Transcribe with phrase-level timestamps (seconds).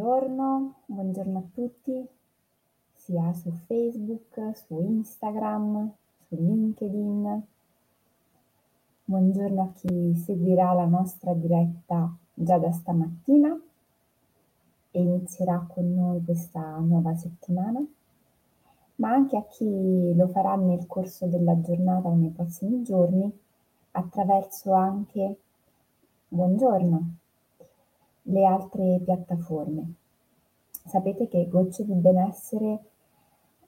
[0.00, 2.08] Buongiorno, buongiorno a tutti,
[2.94, 5.92] sia su Facebook, su Instagram,
[6.26, 7.42] su LinkedIn.
[9.04, 13.60] Buongiorno a chi seguirà la nostra diretta già da stamattina
[14.90, 17.84] e inizierà con noi questa nuova settimana,
[18.96, 23.30] ma anche a chi lo farà nel corso della giornata o nei prossimi giorni
[23.90, 25.40] attraverso anche
[26.26, 27.19] buongiorno
[28.22, 29.94] le altre piattaforme.
[30.70, 32.78] Sapete che Gocce di Benessere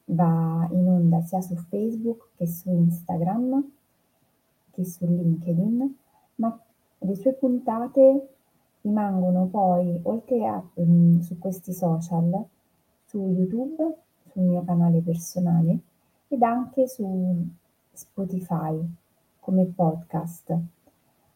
[0.06, 3.70] va in onda sia su Facebook che su Instagram
[4.72, 5.96] che su LinkedIn,
[6.36, 6.58] ma
[6.98, 8.28] le sue puntate
[8.80, 12.44] rimangono poi, oltre a um, su questi social,
[13.04, 13.96] su YouTube,
[14.30, 15.78] sul mio canale personale
[16.28, 17.46] ed anche su
[17.92, 18.82] Spotify
[19.38, 20.56] come podcast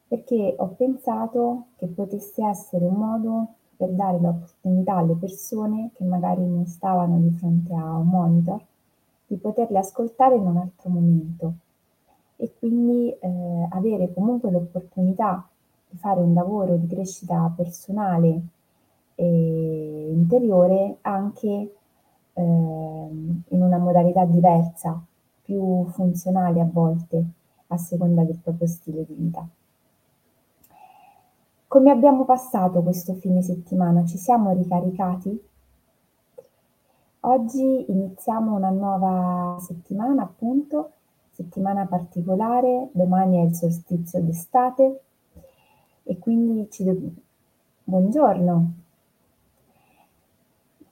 [0.08, 6.46] perché ho pensato che potesse essere un modo per dare l'opportunità alle persone che magari
[6.46, 8.60] non stavano di fronte a un monitor
[9.26, 11.52] di poterle ascoltare in un altro momento
[12.36, 15.46] e quindi eh, avere comunque l'opportunità
[15.88, 18.40] di fare un lavoro di crescita personale
[19.14, 21.48] e interiore anche
[22.32, 25.02] eh, in una modalità diversa,
[25.42, 27.24] più funzionale a volte
[27.68, 29.46] a seconda del proprio stile di vita.
[31.68, 34.04] Come abbiamo passato questo fine settimana?
[34.04, 35.48] Ci siamo ricaricati?
[37.20, 40.92] Oggi iniziamo una nuova settimana, appunto,
[41.32, 45.00] settimana particolare, domani è il solstizio d'estate
[46.04, 46.96] e quindi ci do...
[47.82, 48.72] buongiorno.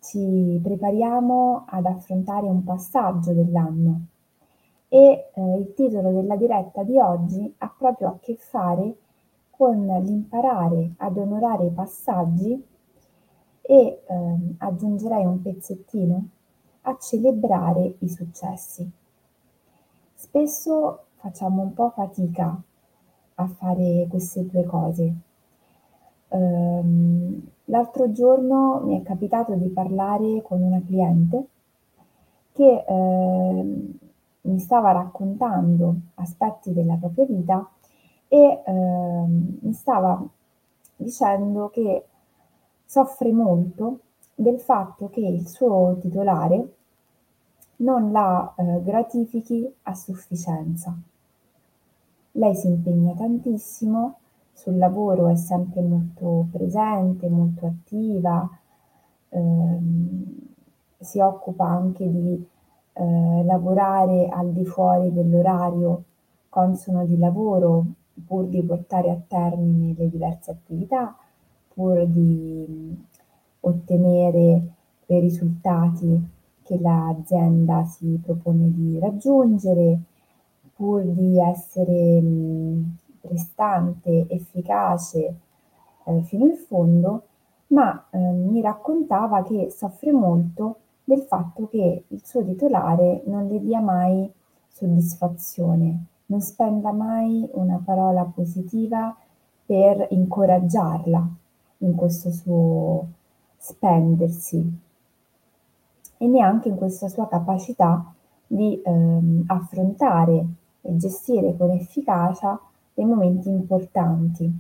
[0.01, 4.07] Ci prepariamo ad affrontare un passaggio dell'anno
[4.89, 8.97] e eh, il titolo della diretta di oggi ha proprio a che fare
[9.57, 12.63] con l'imparare ad onorare i passaggi
[13.61, 16.29] e ehm, aggiungerei un pezzettino
[16.83, 18.91] a celebrare i successi.
[20.15, 22.61] Spesso facciamo un po' fatica
[23.37, 25.15] a fare queste due cose.
[26.29, 31.47] Um, l'altro giorno mi è capitato di parlare con una cliente
[32.53, 33.93] che eh,
[34.41, 37.69] mi stava raccontando aspetti della propria vita
[38.35, 40.21] e ehm, mi stava
[40.97, 42.05] dicendo che
[42.85, 44.01] soffre molto
[44.35, 46.75] del fatto che il suo titolare
[47.77, 50.93] non la eh, gratifichi a sufficienza.
[52.33, 54.19] Lei si impegna tantissimo,
[54.53, 58.49] sul lavoro è sempre molto presente, molto attiva,
[59.29, 60.25] ehm,
[60.99, 62.49] si occupa anche di
[62.95, 66.03] eh, lavorare al di fuori dell'orario
[66.49, 67.85] consono di lavoro
[68.27, 71.17] pur di portare a termine le diverse attività,
[71.73, 72.97] pur di
[73.61, 74.63] ottenere
[75.05, 76.33] quei risultati
[76.63, 80.01] che l'azienda si propone di raggiungere,
[80.75, 82.23] pur di essere
[83.21, 85.35] prestante, efficace
[86.05, 87.23] eh, fino in fondo,
[87.69, 93.61] ma eh, mi raccontava che soffre molto del fatto che il suo titolare non le
[93.61, 94.31] dia mai
[94.69, 99.15] soddisfazione, non spenda mai una parola positiva
[99.67, 101.29] per incoraggiarla
[101.79, 103.07] in questo suo
[103.57, 104.81] spendersi
[106.19, 108.13] e neanche in questa sua capacità
[108.47, 110.47] di ehm, affrontare
[110.81, 112.59] e gestire con efficacia
[112.93, 114.53] dei momenti importanti.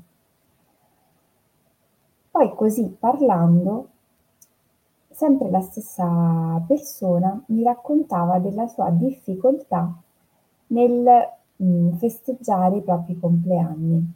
[2.31, 3.89] Poi così parlando,
[5.11, 9.95] sempre la stessa persona mi raccontava della sua difficoltà
[10.69, 14.13] nel mh, festeggiare i propri compleanni,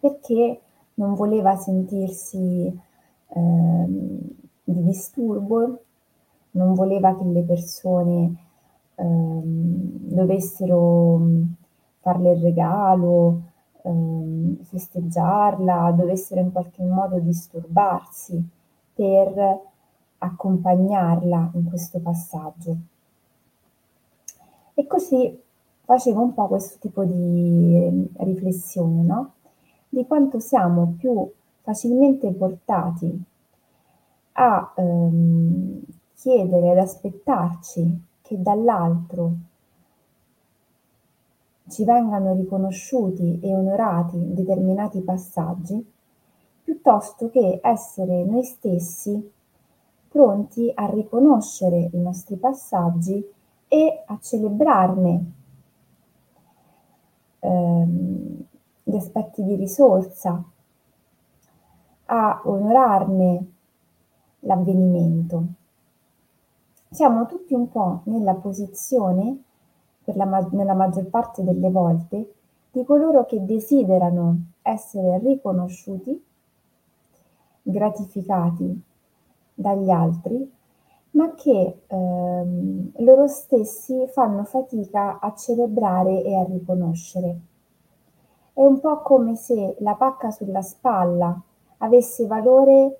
[0.00, 0.60] perché
[0.94, 2.80] non voleva sentirsi
[3.28, 3.86] eh,
[4.64, 5.80] di disturbo,
[6.52, 8.36] non voleva che le persone
[8.94, 11.20] eh, dovessero
[12.00, 13.42] farle il regalo,
[13.82, 18.42] eh, festeggiarla, dovessero in qualche modo disturbarsi
[18.94, 19.60] per
[20.18, 22.76] accompagnarla in questo passaggio.
[24.74, 25.40] E così
[25.92, 29.32] facevo un po' questo tipo di riflessione, no?
[29.90, 31.30] Di quanto siamo più
[31.60, 33.22] facilmente portati
[34.32, 35.82] a ehm,
[36.14, 39.32] chiedere, ad aspettarci che dall'altro
[41.68, 45.92] ci vengano riconosciuti e onorati determinati passaggi,
[46.64, 49.30] piuttosto che essere noi stessi
[50.08, 53.22] pronti a riconoscere i nostri passaggi
[53.68, 55.40] e a celebrarne
[57.42, 58.40] ehm,
[58.84, 60.42] gli aspetti di risorsa,
[62.06, 63.52] a onorarne
[64.40, 65.44] l'avvenimento.
[66.90, 69.42] Siamo tutti un po' nella posizione,
[70.04, 72.34] per la ma nella maggior parte delle volte,
[72.70, 76.22] di coloro che desiderano essere riconosciuti,
[77.62, 78.82] gratificati
[79.54, 80.50] dagli altri,
[81.12, 87.40] ma che ehm, loro stessi fanno fatica a celebrare e a riconoscere.
[88.54, 91.38] È un po' come se la pacca sulla spalla
[91.78, 92.98] avesse valore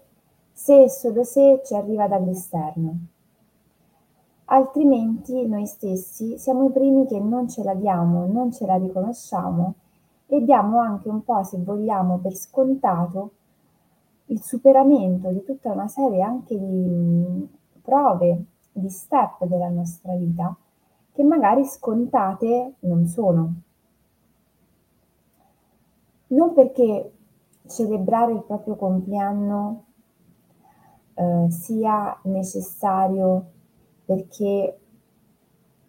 [0.53, 2.97] se e solo se ci arriva dall'esterno.
[4.47, 9.75] Altrimenti noi stessi siamo i primi che non ce la diamo, non ce la riconosciamo
[10.26, 13.31] e diamo anche un po', se vogliamo, per scontato
[14.26, 17.49] il superamento di tutta una serie anche di
[17.82, 20.56] prove, di step della nostra vita
[21.12, 23.55] che magari scontate non sono.
[26.29, 27.12] Non perché
[27.67, 29.84] celebrare il proprio compleanno
[31.14, 33.50] eh, sia necessario
[34.06, 34.79] perché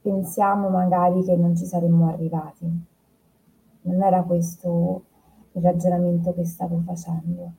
[0.01, 2.85] pensiamo magari che non ci saremmo arrivati.
[3.83, 5.03] Non era questo
[5.53, 7.51] il ragionamento che stavo facendo,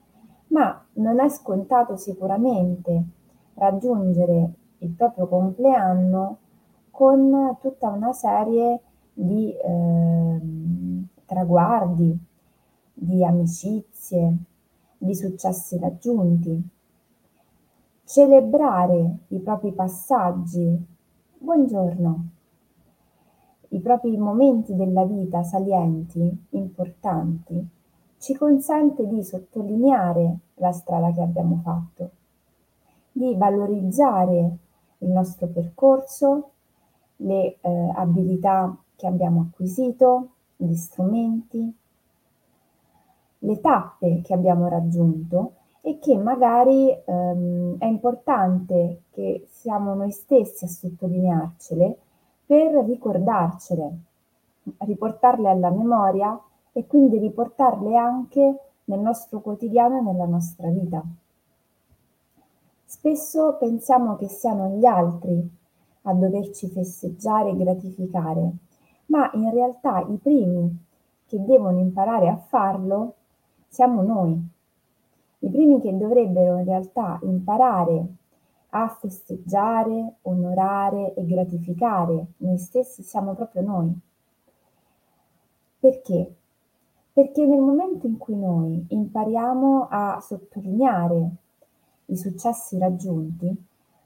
[0.47, 3.03] ma non è scontato sicuramente
[3.55, 6.37] raggiungere il proprio compleanno
[6.91, 8.79] con tutta una serie
[9.13, 10.41] di eh,
[11.25, 12.17] traguardi,
[12.93, 14.37] di amicizie,
[14.97, 16.69] di successi raggiunti.
[18.05, 20.85] Celebrare i propri passaggi,
[21.37, 22.25] buongiorno,
[23.69, 27.67] i propri momenti della vita salienti, importanti,
[28.17, 32.11] ci consente di sottolineare la strada che abbiamo fatto,
[33.17, 34.57] di valorizzare
[34.97, 36.49] il nostro percorso,
[37.17, 41.73] le eh, abilità che abbiamo acquisito, gli strumenti,
[43.39, 50.65] le tappe che abbiamo raggiunto e che magari ehm, è importante che siamo noi stessi
[50.65, 51.97] a sottolinearcele
[52.45, 53.97] per ricordarcele,
[54.79, 56.37] riportarle alla memoria
[56.73, 61.01] e quindi riportarle anche nel nostro quotidiano e nella nostra vita.
[62.97, 65.47] Spesso pensiamo che siano gli altri
[66.03, 68.51] a doverci festeggiare e gratificare,
[69.07, 70.85] ma in realtà i primi
[71.25, 73.15] che devono imparare a farlo
[73.67, 74.41] siamo noi.
[75.39, 78.05] I primi che dovrebbero in realtà imparare
[78.69, 83.93] a festeggiare, onorare e gratificare noi stessi siamo proprio noi.
[85.79, 86.33] Perché?
[87.11, 91.43] Perché nel momento in cui noi impariamo a sottolineare
[92.05, 93.55] i successi raggiunti,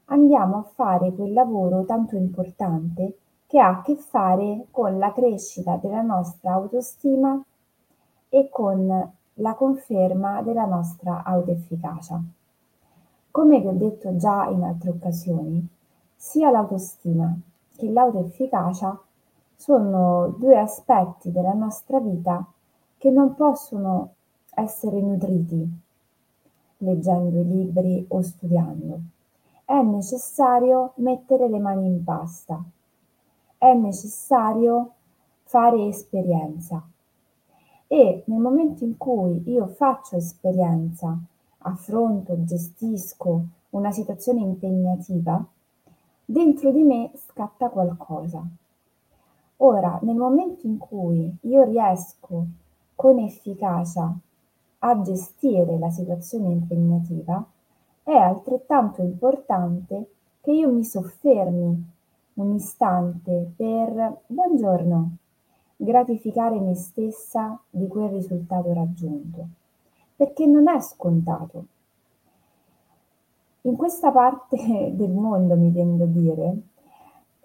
[0.06, 5.76] andiamo a fare quel lavoro tanto importante che ha a che fare con la crescita
[5.76, 7.42] della nostra autostima
[8.28, 12.22] e con la conferma della nostra autoefficacia.
[13.30, 15.66] Come vi ho detto già in altre occasioni,
[16.14, 17.36] sia l'autostima
[17.76, 19.00] che l'autoefficacia
[19.56, 22.44] sono due aspetti della nostra vita
[22.98, 24.14] che non possono
[24.54, 25.88] essere nutriti
[26.80, 29.00] leggendo i libri o studiando.
[29.64, 32.62] È necessario mettere le mani in pasta,
[33.56, 34.92] è necessario
[35.44, 36.82] fare esperienza.
[37.86, 41.18] E nel momento in cui io faccio esperienza,
[41.58, 45.44] affronto, gestisco una situazione impegnativa,
[46.24, 48.44] dentro di me scatta qualcosa.
[49.58, 52.46] Ora, nel momento in cui io riesco
[52.94, 54.16] con efficacia
[54.80, 57.44] a gestire la situazione impegnativa,
[58.02, 60.10] è altrettanto importante
[60.40, 61.84] che io mi soffermi
[62.34, 65.16] un istante per buongiorno,
[65.76, 69.46] gratificare me stessa di quel risultato raggiunto,
[70.16, 71.64] perché non è scontato.
[73.62, 74.56] In questa parte
[74.96, 76.56] del mondo, mi tendo a dire,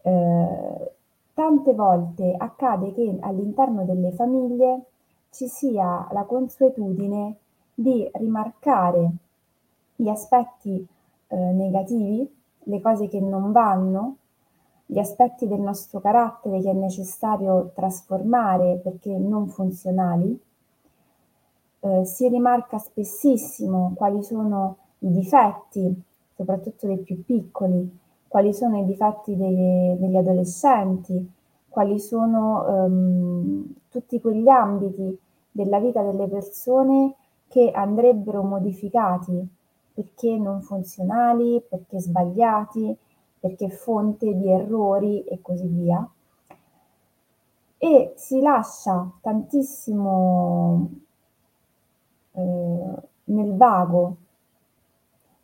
[0.02, 0.92] eh,
[1.34, 4.86] tante volte accade che all'interno delle famiglie
[5.36, 7.36] ci sia la consuetudine
[7.74, 9.12] di rimarcare
[9.98, 10.88] gli aspetti
[11.28, 12.34] eh, negativi,
[12.68, 14.16] le cose che non vanno,
[14.86, 20.40] gli aspetti del nostro carattere che è necessario trasformare perché non funzionali.
[21.82, 26.02] Eh, si rimarca spessissimo quali sono i difetti,
[26.34, 28.00] soprattutto dei più piccoli,
[28.30, 31.30] quali sono i difetti dei, degli adolescenti,
[31.68, 35.20] quali sono ehm, tutti quegli ambiti
[35.56, 37.16] della vita delle persone
[37.48, 39.48] che andrebbero modificati
[39.94, 42.94] perché non funzionali, perché sbagliati,
[43.40, 46.06] perché fonte di errori e così via.
[47.78, 50.90] E si lascia tantissimo
[52.34, 52.94] eh,
[53.24, 54.18] nel vago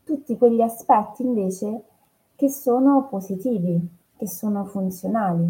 [0.03, 1.83] tutti quegli aspetti invece
[2.35, 3.79] che sono positivi,
[4.17, 5.49] che sono funzionali.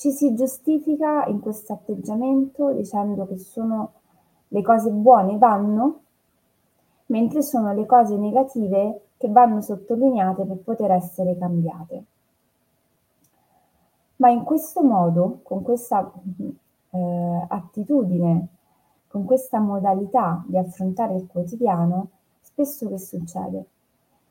[0.00, 3.92] Ci si giustifica in questo atteggiamento dicendo che sono
[4.48, 6.00] le cose buone vanno,
[7.08, 12.04] mentre sono le cose negative che vanno sottolineate per poter essere cambiate.
[14.16, 16.10] Ma in questo modo, con questa
[16.92, 18.46] eh, attitudine,
[19.06, 22.08] con questa modalità di affrontare il quotidiano,
[22.40, 23.66] spesso che succede?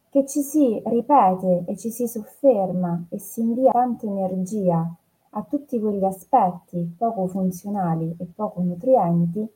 [0.10, 4.96] Che ci si ripete e ci si sofferma e si invia tanta energia
[5.32, 9.48] a tutti quegli aspetti poco funzionali e poco nutrienti,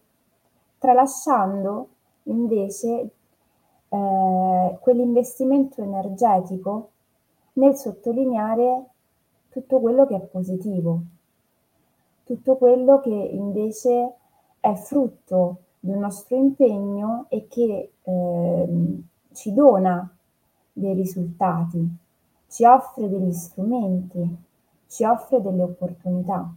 [0.78, 1.88] tralasciando
[2.24, 3.10] invece
[3.90, 6.90] eh, quell'investimento energetico
[7.54, 8.86] nel sottolineare
[9.50, 11.02] tutto quello che è positivo,
[12.24, 14.14] tutto quello che invece
[14.60, 19.02] è frutto del nostro impegno e che eh,
[19.34, 20.16] ci dona
[20.72, 21.88] dei risultati,
[22.48, 24.38] ci offre degli strumenti,
[24.94, 26.48] ci offre delle opportunità.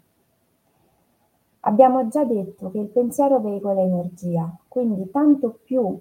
[1.60, 5.98] Abbiamo già detto che il pensiero veicola energia, quindi tanto più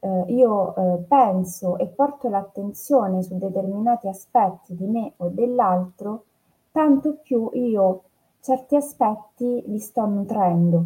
[0.00, 6.24] eh, io eh, penso e porto l'attenzione su determinati aspetti di me o dell'altro,
[6.70, 8.02] tanto più io
[8.40, 10.84] certi aspetti li sto nutrendo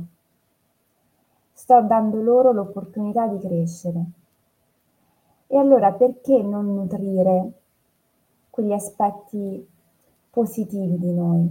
[1.57, 4.05] sto dando loro l'opportunità di crescere.
[5.47, 7.53] E allora perché non nutrire
[8.51, 9.67] quegli aspetti
[10.37, 11.49] positivi di noi?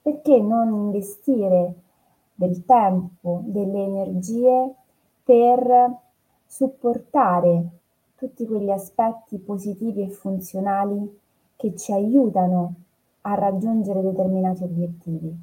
[0.00, 1.74] Perché non investire
[2.32, 4.72] del tempo, delle energie
[5.24, 5.98] per
[6.46, 7.68] supportare
[8.14, 11.18] tutti quegli aspetti positivi e funzionali
[11.56, 12.74] che ci aiutano
[13.22, 15.36] a raggiungere determinati obiettivi?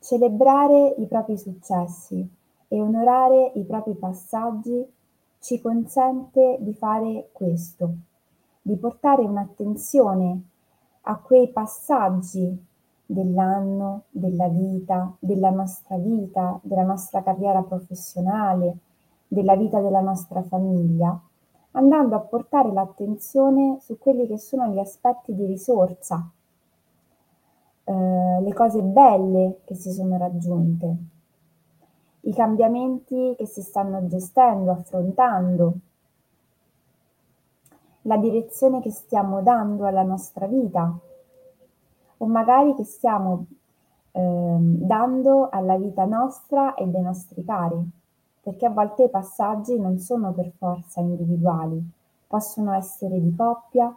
[0.00, 2.28] Celebrare i propri successi
[2.68, 4.86] e onorare i propri passaggi
[5.38, 7.94] ci consente di fare questo,
[8.62, 10.42] di portare un'attenzione
[11.02, 12.64] a quei passaggi
[13.04, 18.76] dell'anno, della vita, della nostra vita, della nostra carriera professionale,
[19.26, 21.20] della vita della nostra famiglia,
[21.72, 26.30] andando a portare l'attenzione su quelli che sono gli aspetti di risorsa
[27.84, 30.96] eh, le cose belle che si sono raggiunte,
[32.20, 35.74] i cambiamenti che si stanno gestendo, affrontando,
[38.02, 40.96] la direzione che stiamo dando alla nostra vita
[42.16, 43.46] o magari che stiamo
[44.12, 47.78] eh, dando alla vita nostra e dei nostri cari,
[48.40, 51.82] perché a volte i passaggi non sono per forza individuali,
[52.26, 53.94] possono essere di coppia,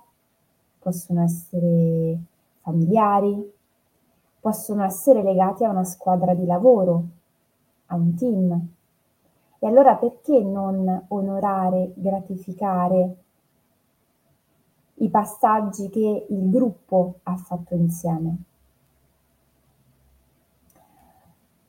[0.79, 2.17] possono essere
[2.61, 3.53] familiari,
[4.39, 7.03] possono essere legati a una squadra di lavoro,
[7.87, 8.67] a un team.
[9.59, 13.15] E allora perché non onorare, gratificare
[15.05, 18.37] i passaggi che il gruppo ha fatto insieme?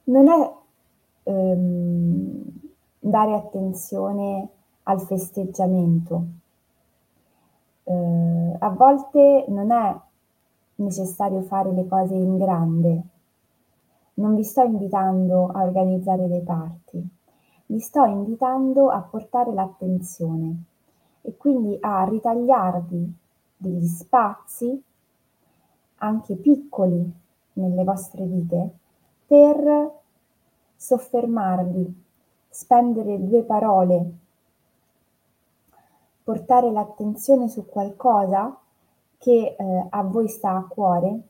[0.04, 0.54] Non è
[1.24, 2.42] ehm,
[2.98, 4.48] dare attenzione
[4.84, 6.24] al festeggiamento.
[7.84, 10.00] Eh, a volte non è
[10.76, 13.02] necessario fare le cose in grande.
[14.14, 17.06] Non vi sto invitando a organizzare dei party,
[17.66, 20.62] vi sto invitando a portare l'attenzione
[21.20, 23.24] e quindi a ritagliarvi
[23.56, 24.82] degli spazi,
[25.96, 27.12] anche piccoli,
[27.54, 28.70] nelle vostre vite,
[29.26, 29.92] per
[30.76, 32.02] soffermarvi,
[32.48, 34.10] spendere due parole,
[36.22, 38.58] portare l'attenzione su qualcosa
[39.18, 41.20] che eh, a voi sta a cuore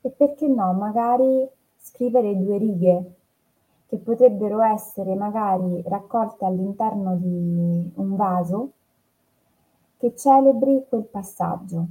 [0.00, 3.14] e perché no, magari scrivere due righe
[3.86, 8.70] che potrebbero essere magari raccolte all'interno di un vaso
[10.00, 11.84] che celebri quel passaggio.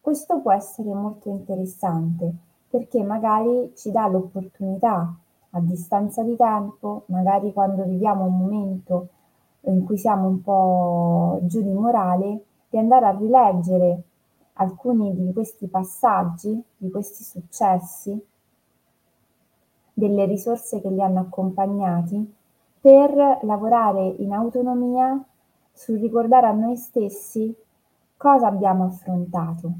[0.00, 2.32] Questo può essere molto interessante
[2.70, 5.14] perché magari ci dà l'opportunità
[5.50, 9.08] a distanza di tempo, magari quando viviamo un momento
[9.66, 14.02] in cui siamo un po' giù di morale, di andare a rileggere
[14.54, 18.18] alcuni di questi passaggi, di questi successi,
[19.92, 22.34] delle risorse che li hanno accompagnati,
[22.80, 25.22] per lavorare in autonomia
[25.74, 27.54] sul ricordare a noi stessi
[28.16, 29.72] cosa abbiamo affrontato,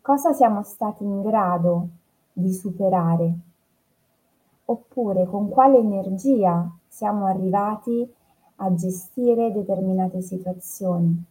[0.00, 1.88] cosa siamo stati in grado
[2.32, 3.32] di superare,
[4.64, 8.12] oppure con quale energia siamo arrivati
[8.56, 11.24] a gestire determinate situazioni.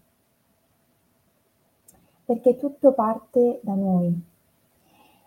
[2.26, 4.30] Perché tutto parte da noi.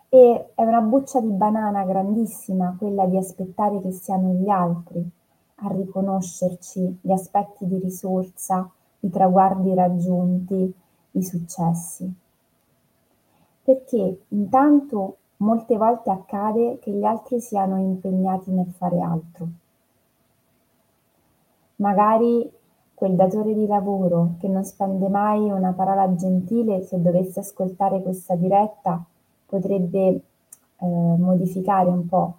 [0.09, 5.11] E è una buccia di banana grandissima quella di aspettare che siano gli altri
[5.55, 8.69] a riconoscerci gli aspetti di risorsa,
[9.01, 10.73] i traguardi raggiunti,
[11.11, 12.13] i successi.
[13.63, 19.47] Perché intanto molte volte accade che gli altri siano impegnati nel fare altro.
[21.77, 22.49] Magari
[22.93, 28.35] quel datore di lavoro che non spende mai una parola gentile, se dovesse ascoltare questa
[28.35, 29.03] diretta,
[29.45, 30.21] potrebbe eh,
[30.77, 32.37] modificare un po'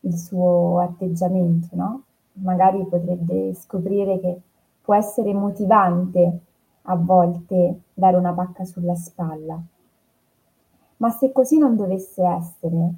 [0.00, 2.02] il suo atteggiamento, no?
[2.34, 4.40] Magari potrebbe scoprire che
[4.82, 6.40] può essere motivante
[6.82, 9.60] a volte dare una pacca sulla spalla.
[10.98, 12.92] Ma se così non dovesse essere,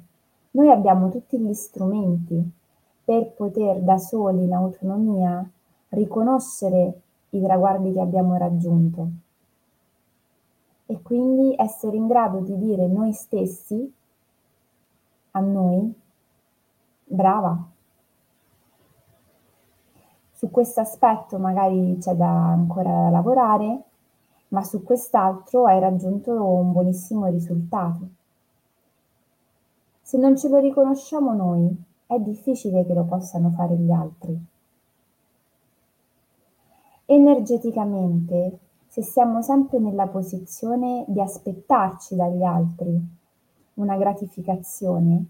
[0.51, 2.51] noi abbiamo tutti gli strumenti
[3.03, 5.47] per poter da soli in autonomia
[5.89, 9.09] riconoscere i traguardi che abbiamo raggiunto
[10.89, 13.93] e quindi essere in grado di dire noi stessi
[15.31, 15.93] a noi,
[17.03, 17.75] brava.
[20.37, 23.81] Su questo aspetto magari c'è da ancora lavorare,
[24.49, 28.07] ma su quest'altro hai raggiunto un buonissimo risultato.
[29.99, 31.75] Se non ce lo riconosciamo noi,
[32.05, 34.39] è difficile che lo possano fare gli altri.
[37.05, 42.95] Energeticamente, se siamo sempre nella posizione di aspettarci dagli altri
[43.73, 45.25] una gratificazione,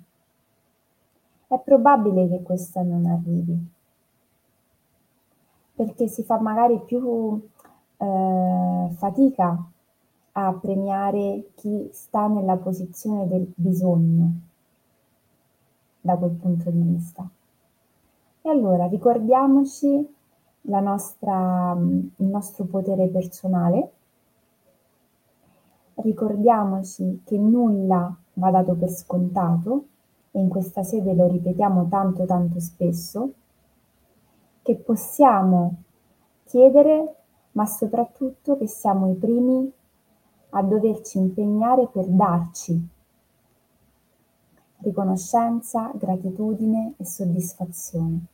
[1.47, 3.75] è probabile che questa non arrivi,
[5.77, 7.39] perché si fa magari più
[7.97, 9.63] eh, fatica
[10.31, 14.31] a premiare chi sta nella posizione del bisogno
[16.01, 17.29] da quel punto di vista.
[18.41, 20.15] E allora ricordiamoci
[20.61, 23.91] nostra, il nostro potere personale.
[25.93, 29.85] Ricordiamoci che nulla va dato per scontato
[30.31, 33.31] e in questa sede lo ripetiamo tanto tanto spesso,
[34.67, 35.75] che possiamo
[36.43, 37.15] chiedere,
[37.53, 39.71] ma soprattutto che siamo i primi
[40.49, 42.89] a doverci impegnare per darci
[44.79, 48.25] riconoscenza, gratitudine e soddisfazione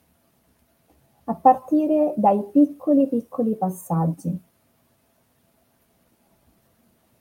[1.25, 4.41] a partire dai piccoli piccoli passaggi.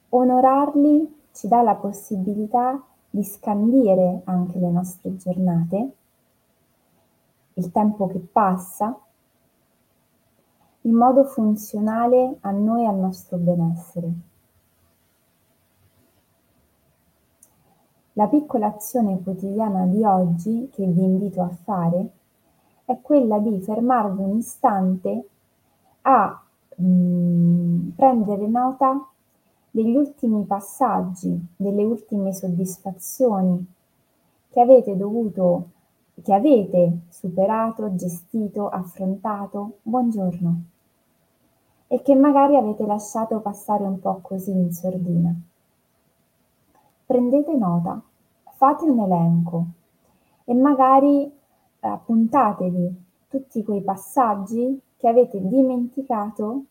[0.08, 5.96] Onorarli ci dà la possibilità di scandire anche le nostre giornate,
[7.62, 8.98] il tempo che passa,
[10.82, 14.12] in modo funzionale a noi e al nostro benessere.
[18.14, 22.10] La piccola azione quotidiana di oggi che vi invito a fare
[22.84, 25.28] è quella di fermarvi un istante
[26.02, 26.42] a
[26.76, 29.08] mh, prendere nota
[29.70, 33.66] degli ultimi passaggi, delle ultime soddisfazioni
[34.50, 35.68] che avete dovuto,
[36.22, 40.62] che avete superato, gestito, affrontato, buongiorno,
[41.88, 45.34] e che magari avete lasciato passare un po' così in sordina.
[47.04, 48.00] Prendete nota,
[48.54, 49.66] fate un elenco
[50.44, 51.30] e magari
[51.80, 56.64] appuntatevi tutti quei passaggi che avete dimenticato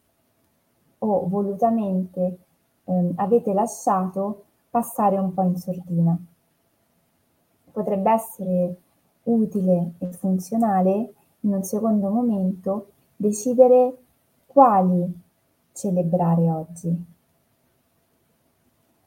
[0.99, 2.39] o volutamente
[2.85, 6.17] eh, avete lasciato passare un po' in sordina.
[7.71, 8.75] Potrebbe essere
[9.23, 13.97] utile e funzionale in un secondo momento decidere
[14.45, 15.19] quali
[15.73, 17.05] celebrare oggi.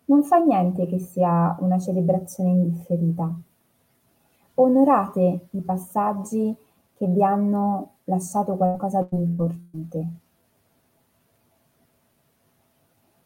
[0.06, 3.34] Non fa niente che sia una celebrazione indifferita
[4.56, 6.56] Onorate i passaggi
[6.94, 10.06] che vi hanno lasciato qualcosa di importante.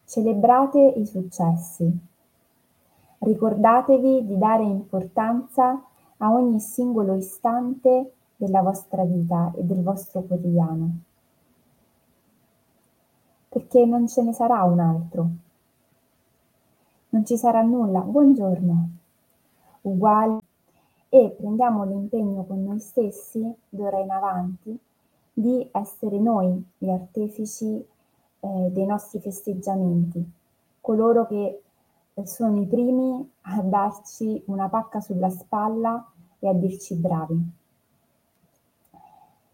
[0.06, 1.98] Celebrate i successi.
[3.18, 5.82] Ricordatevi di dare importanza
[6.18, 10.90] a ogni singolo istante della vostra vita e del vostro quotidiano,
[13.48, 15.28] perché non ce ne sarà un altro.
[17.10, 18.88] Non ci sarà nulla, buongiorno,
[19.82, 20.38] uguale
[21.08, 24.78] e prendiamo l'impegno con noi stessi, d'ora in avanti,
[25.32, 27.76] di essere noi gli artefici
[28.40, 30.22] eh, dei nostri festeggiamenti,
[30.80, 31.62] coloro che
[32.24, 36.04] sono i primi a darci una pacca sulla spalla
[36.38, 37.52] e a dirci bravi.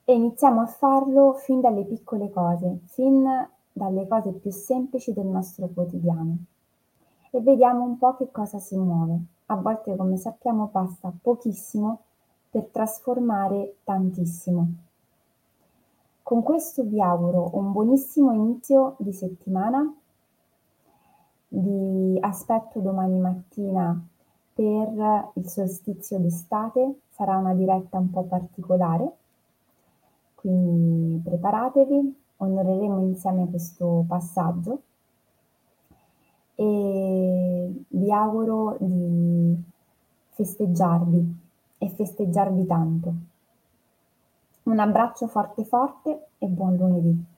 [0.05, 3.25] E iniziamo a farlo fin dalle piccole cose, fin
[3.73, 6.37] dalle cose più semplici del nostro quotidiano.
[7.31, 12.01] E vediamo un po' che cosa si muove a volte come sappiamo basta pochissimo
[12.51, 14.67] per trasformare tantissimo.
[16.23, 19.95] Con questo vi auguro un buonissimo inizio di settimana,
[21.55, 23.99] vi aspetto domani mattina
[24.53, 29.13] per il solstizio d'estate sarà una diretta un po' particolare,
[30.35, 34.83] quindi preparatevi, onoreremo insieme questo passaggio
[36.57, 39.63] e vi auguro di
[40.31, 41.37] festeggiarvi
[41.79, 43.15] e festeggiarvi tanto.
[44.65, 47.34] Un abbraccio forte forte e buon lunedì.